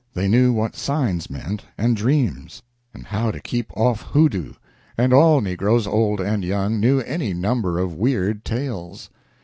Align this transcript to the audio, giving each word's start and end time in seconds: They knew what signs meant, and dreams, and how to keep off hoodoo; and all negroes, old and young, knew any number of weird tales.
They 0.15 0.27
knew 0.27 0.51
what 0.51 0.75
signs 0.75 1.29
meant, 1.29 1.65
and 1.77 1.95
dreams, 1.95 2.63
and 2.91 3.05
how 3.05 3.29
to 3.29 3.39
keep 3.39 3.71
off 3.77 4.01
hoodoo; 4.01 4.53
and 4.97 5.13
all 5.13 5.41
negroes, 5.41 5.85
old 5.85 6.19
and 6.19 6.43
young, 6.43 6.79
knew 6.79 7.01
any 7.01 7.35
number 7.35 7.77
of 7.77 7.93
weird 7.93 8.43
tales. 8.43 9.11